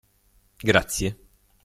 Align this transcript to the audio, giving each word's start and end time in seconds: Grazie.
Grazie. 0.63 1.15